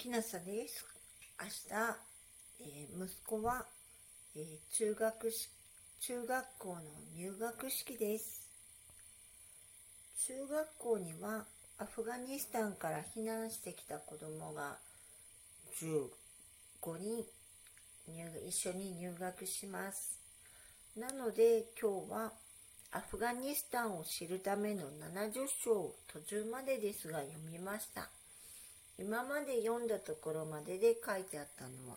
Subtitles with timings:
[0.00, 0.86] きなさです。
[1.38, 1.52] 明日、
[2.62, 3.66] えー、息子は、
[4.34, 5.50] えー、中学し
[6.00, 6.80] 中学校の
[7.14, 8.40] 入学式です。
[10.26, 11.44] 中学校には
[11.76, 14.78] アフガニスタンから避難してきた子供が
[15.82, 17.26] 15人
[18.48, 20.18] 一緒に入学します。
[20.96, 22.32] なので今日は
[22.92, 28.08] アフガニスタンを知るための70章途中までですが読みました。
[29.00, 31.96] 今まで読んだところまでで書いてあったのは、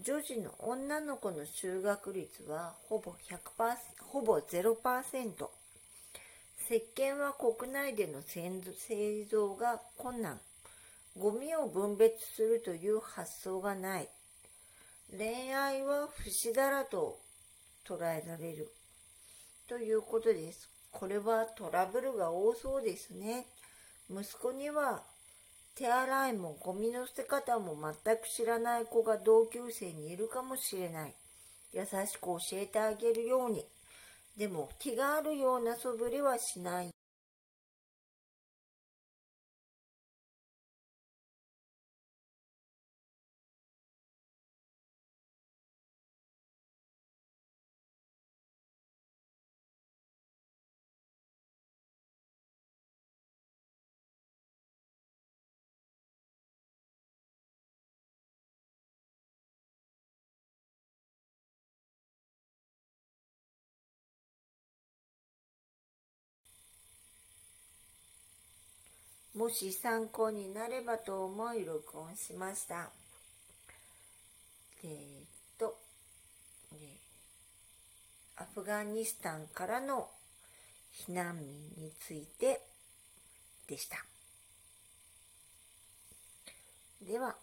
[0.00, 5.48] 女児の女の子の就学率はほぼ100%、ほぼ0%。
[6.68, 10.38] 石鹸は国内での製造が困難。
[11.18, 14.08] ゴミを分別するという発想がない。
[15.10, 17.18] 恋愛は不死だらと
[17.84, 18.72] 捉えられる。
[19.68, 20.68] ということです。
[20.92, 23.46] これはトラブルが多そうですね。
[24.08, 25.02] 息子には
[25.74, 31.14] 手洗いもゴミの捨て方も全く知らない子が同級生にいるかもしれない。
[31.72, 33.64] 優しく教えてあげるように。
[34.36, 36.90] でも気があるような素振りはしない。
[69.40, 72.90] もし参考になればと思い録音しました。
[74.84, 74.92] えー、っ
[75.58, 75.78] と、
[78.36, 80.08] アフガニスタンからの
[81.08, 82.60] 避難民について
[83.66, 83.96] でした。
[87.00, 87.34] では、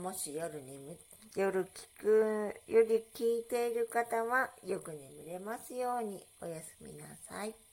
[0.00, 0.96] もし夜眠
[1.36, 1.68] 夜聞
[2.00, 7.67] く、より聞いている方はよく眠れますようにおやすみなさい。